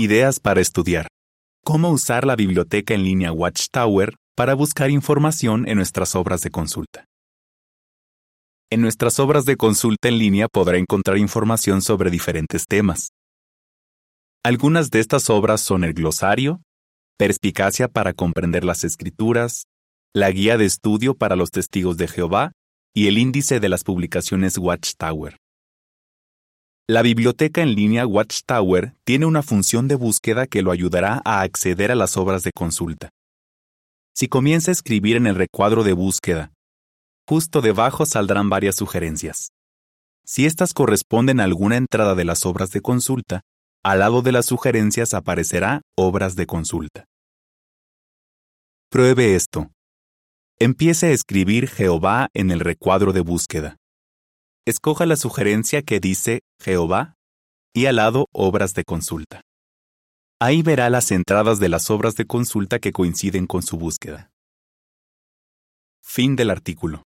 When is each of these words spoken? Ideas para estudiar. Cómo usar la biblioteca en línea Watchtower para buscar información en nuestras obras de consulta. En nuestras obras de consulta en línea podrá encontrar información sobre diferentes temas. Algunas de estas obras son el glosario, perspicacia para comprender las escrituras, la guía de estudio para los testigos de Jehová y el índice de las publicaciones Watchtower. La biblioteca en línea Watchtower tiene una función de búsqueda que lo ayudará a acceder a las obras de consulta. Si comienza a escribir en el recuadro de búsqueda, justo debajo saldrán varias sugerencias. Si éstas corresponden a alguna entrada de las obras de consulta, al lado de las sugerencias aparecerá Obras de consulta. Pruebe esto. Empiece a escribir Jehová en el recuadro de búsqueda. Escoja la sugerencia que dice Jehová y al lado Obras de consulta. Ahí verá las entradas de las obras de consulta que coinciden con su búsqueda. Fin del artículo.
Ideas 0.00 0.38
para 0.38 0.60
estudiar. 0.60 1.08
Cómo 1.64 1.90
usar 1.90 2.24
la 2.24 2.36
biblioteca 2.36 2.94
en 2.94 3.02
línea 3.02 3.32
Watchtower 3.32 4.14
para 4.36 4.54
buscar 4.54 4.92
información 4.92 5.66
en 5.66 5.74
nuestras 5.78 6.14
obras 6.14 6.40
de 6.42 6.50
consulta. 6.50 7.04
En 8.70 8.80
nuestras 8.80 9.18
obras 9.18 9.44
de 9.44 9.56
consulta 9.56 10.06
en 10.06 10.18
línea 10.18 10.46
podrá 10.46 10.78
encontrar 10.78 11.18
información 11.18 11.82
sobre 11.82 12.12
diferentes 12.12 12.66
temas. 12.68 13.08
Algunas 14.44 14.90
de 14.90 15.00
estas 15.00 15.30
obras 15.30 15.62
son 15.62 15.82
el 15.82 15.94
glosario, 15.94 16.62
perspicacia 17.18 17.88
para 17.88 18.12
comprender 18.12 18.62
las 18.62 18.84
escrituras, 18.84 19.64
la 20.14 20.30
guía 20.30 20.56
de 20.58 20.66
estudio 20.66 21.16
para 21.16 21.34
los 21.34 21.50
testigos 21.50 21.96
de 21.96 22.06
Jehová 22.06 22.52
y 22.94 23.08
el 23.08 23.18
índice 23.18 23.58
de 23.58 23.68
las 23.68 23.82
publicaciones 23.82 24.58
Watchtower. 24.58 25.38
La 26.90 27.02
biblioteca 27.02 27.60
en 27.60 27.74
línea 27.74 28.06
Watchtower 28.06 28.94
tiene 29.04 29.26
una 29.26 29.42
función 29.42 29.88
de 29.88 29.94
búsqueda 29.94 30.46
que 30.46 30.62
lo 30.62 30.70
ayudará 30.70 31.20
a 31.26 31.42
acceder 31.42 31.92
a 31.92 31.94
las 31.94 32.16
obras 32.16 32.42
de 32.44 32.50
consulta. 32.50 33.10
Si 34.14 34.26
comienza 34.26 34.70
a 34.70 34.72
escribir 34.72 35.16
en 35.16 35.26
el 35.26 35.34
recuadro 35.34 35.84
de 35.84 35.92
búsqueda, 35.92 36.50
justo 37.28 37.60
debajo 37.60 38.06
saldrán 38.06 38.48
varias 38.48 38.76
sugerencias. 38.76 39.50
Si 40.24 40.46
éstas 40.46 40.72
corresponden 40.72 41.40
a 41.40 41.44
alguna 41.44 41.76
entrada 41.76 42.14
de 42.14 42.24
las 42.24 42.46
obras 42.46 42.70
de 42.70 42.80
consulta, 42.80 43.42
al 43.84 43.98
lado 43.98 44.22
de 44.22 44.32
las 44.32 44.46
sugerencias 44.46 45.12
aparecerá 45.12 45.82
Obras 45.94 46.36
de 46.36 46.46
consulta. 46.46 47.04
Pruebe 48.90 49.34
esto. 49.34 49.70
Empiece 50.58 51.08
a 51.08 51.10
escribir 51.10 51.68
Jehová 51.68 52.28
en 52.32 52.50
el 52.50 52.60
recuadro 52.60 53.12
de 53.12 53.20
búsqueda. 53.20 53.76
Escoja 54.68 55.06
la 55.06 55.16
sugerencia 55.16 55.80
que 55.80 55.98
dice 55.98 56.40
Jehová 56.60 57.14
y 57.74 57.86
al 57.86 57.96
lado 57.96 58.26
Obras 58.34 58.74
de 58.74 58.84
consulta. 58.84 59.40
Ahí 60.38 60.60
verá 60.60 60.90
las 60.90 61.10
entradas 61.10 61.58
de 61.58 61.70
las 61.70 61.88
obras 61.88 62.16
de 62.16 62.26
consulta 62.26 62.78
que 62.78 62.92
coinciden 62.92 63.46
con 63.46 63.62
su 63.62 63.78
búsqueda. 63.78 64.28
Fin 66.02 66.36
del 66.36 66.50
artículo. 66.50 67.07